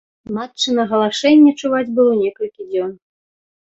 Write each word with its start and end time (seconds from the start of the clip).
Матчына 0.37 0.85
галашэнне 0.93 1.55
чуваць 1.63 1.85
было 2.01 2.11
некалькі 2.25 2.71
дзён. 2.75 2.91